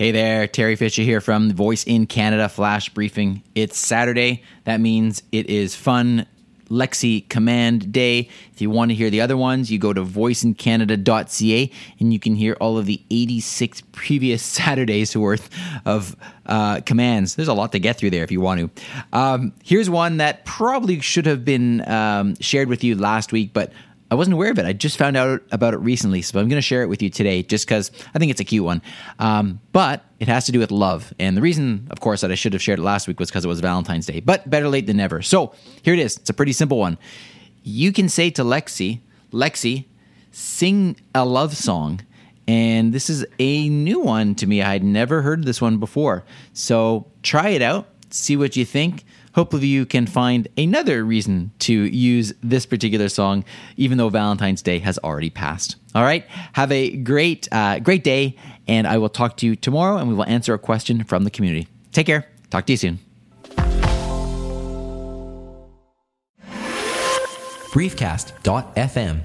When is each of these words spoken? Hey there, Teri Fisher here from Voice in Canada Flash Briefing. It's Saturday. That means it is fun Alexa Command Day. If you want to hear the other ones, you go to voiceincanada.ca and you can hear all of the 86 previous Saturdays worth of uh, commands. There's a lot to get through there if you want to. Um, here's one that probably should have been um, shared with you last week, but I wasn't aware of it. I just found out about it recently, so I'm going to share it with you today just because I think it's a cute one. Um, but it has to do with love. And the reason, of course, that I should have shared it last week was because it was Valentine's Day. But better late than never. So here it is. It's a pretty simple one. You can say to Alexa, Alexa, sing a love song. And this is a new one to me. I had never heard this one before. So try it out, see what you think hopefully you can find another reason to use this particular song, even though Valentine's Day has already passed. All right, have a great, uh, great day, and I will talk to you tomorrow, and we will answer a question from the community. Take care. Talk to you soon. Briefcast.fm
Hey 0.00 0.12
there, 0.12 0.48
Teri 0.48 0.78
Fisher 0.78 1.02
here 1.02 1.20
from 1.20 1.52
Voice 1.52 1.84
in 1.84 2.06
Canada 2.06 2.48
Flash 2.48 2.88
Briefing. 2.88 3.42
It's 3.54 3.76
Saturday. 3.76 4.42
That 4.64 4.80
means 4.80 5.22
it 5.30 5.50
is 5.50 5.76
fun 5.76 6.26
Alexa 6.70 7.20
Command 7.28 7.92
Day. 7.92 8.30
If 8.50 8.62
you 8.62 8.70
want 8.70 8.92
to 8.92 8.94
hear 8.94 9.10
the 9.10 9.20
other 9.20 9.36
ones, 9.36 9.70
you 9.70 9.78
go 9.78 9.92
to 9.92 10.02
voiceincanada.ca 10.02 11.70
and 11.98 12.12
you 12.14 12.18
can 12.18 12.34
hear 12.34 12.56
all 12.62 12.78
of 12.78 12.86
the 12.86 13.02
86 13.10 13.82
previous 13.92 14.42
Saturdays 14.60 15.14
worth 15.14 15.50
of 15.84 16.16
uh, 16.46 16.80
commands. 16.80 17.34
There's 17.34 17.48
a 17.48 17.52
lot 17.52 17.72
to 17.72 17.78
get 17.78 17.98
through 17.98 18.10
there 18.10 18.24
if 18.24 18.32
you 18.32 18.40
want 18.40 18.74
to. 18.74 18.82
Um, 19.12 19.52
here's 19.62 19.90
one 19.90 20.16
that 20.16 20.46
probably 20.46 21.00
should 21.00 21.26
have 21.26 21.44
been 21.44 21.86
um, 21.86 22.36
shared 22.40 22.68
with 22.68 22.82
you 22.82 22.96
last 22.96 23.32
week, 23.32 23.52
but 23.52 23.70
I 24.10 24.16
wasn't 24.16 24.34
aware 24.34 24.50
of 24.50 24.58
it. 24.58 24.66
I 24.66 24.72
just 24.72 24.98
found 24.98 25.16
out 25.16 25.42
about 25.52 25.72
it 25.72 25.78
recently, 25.78 26.20
so 26.20 26.40
I'm 26.40 26.48
going 26.48 26.58
to 26.58 26.62
share 26.62 26.82
it 26.82 26.88
with 26.88 27.00
you 27.00 27.10
today 27.10 27.44
just 27.44 27.66
because 27.66 27.92
I 28.12 28.18
think 28.18 28.32
it's 28.32 28.40
a 28.40 28.44
cute 28.44 28.64
one. 28.64 28.82
Um, 29.20 29.60
but 29.72 30.04
it 30.18 30.26
has 30.26 30.46
to 30.46 30.52
do 30.52 30.58
with 30.58 30.72
love. 30.72 31.14
And 31.20 31.36
the 31.36 31.40
reason, 31.40 31.86
of 31.90 32.00
course, 32.00 32.22
that 32.22 32.32
I 32.32 32.34
should 32.34 32.52
have 32.52 32.60
shared 32.60 32.80
it 32.80 32.82
last 32.82 33.06
week 33.06 33.20
was 33.20 33.30
because 33.30 33.44
it 33.44 33.48
was 33.48 33.60
Valentine's 33.60 34.06
Day. 34.06 34.18
But 34.18 34.50
better 34.50 34.68
late 34.68 34.86
than 34.86 34.96
never. 34.96 35.22
So 35.22 35.54
here 35.82 35.94
it 35.94 36.00
is. 36.00 36.16
It's 36.16 36.30
a 36.30 36.34
pretty 36.34 36.52
simple 36.52 36.78
one. 36.78 36.98
You 37.62 37.92
can 37.92 38.08
say 38.08 38.30
to 38.30 38.42
Alexa, 38.42 38.94
Alexa, 39.32 39.84
sing 40.32 40.96
a 41.14 41.24
love 41.24 41.56
song. 41.56 42.00
And 42.48 42.92
this 42.92 43.08
is 43.08 43.24
a 43.38 43.68
new 43.68 44.00
one 44.00 44.34
to 44.36 44.46
me. 44.46 44.60
I 44.60 44.72
had 44.72 44.82
never 44.82 45.22
heard 45.22 45.44
this 45.44 45.60
one 45.60 45.78
before. 45.78 46.24
So 46.52 47.06
try 47.22 47.50
it 47.50 47.62
out, 47.62 47.86
see 48.10 48.36
what 48.36 48.56
you 48.56 48.64
think 48.64 49.04
hopefully 49.34 49.66
you 49.66 49.86
can 49.86 50.06
find 50.06 50.48
another 50.56 51.04
reason 51.04 51.50
to 51.60 51.72
use 51.72 52.32
this 52.42 52.66
particular 52.66 53.08
song, 53.08 53.44
even 53.76 53.98
though 53.98 54.08
Valentine's 54.08 54.62
Day 54.62 54.78
has 54.80 54.98
already 54.98 55.30
passed. 55.30 55.76
All 55.94 56.02
right, 56.02 56.24
have 56.52 56.70
a 56.72 56.96
great, 56.96 57.48
uh, 57.52 57.78
great 57.80 58.04
day, 58.04 58.36
and 58.68 58.86
I 58.86 58.98
will 58.98 59.08
talk 59.08 59.36
to 59.38 59.46
you 59.46 59.56
tomorrow, 59.56 59.96
and 59.96 60.08
we 60.08 60.14
will 60.14 60.26
answer 60.26 60.54
a 60.54 60.58
question 60.58 61.04
from 61.04 61.24
the 61.24 61.30
community. 61.30 61.68
Take 61.92 62.06
care. 62.06 62.26
Talk 62.50 62.66
to 62.66 62.72
you 62.72 62.76
soon. 62.76 62.98
Briefcast.fm 67.72 69.20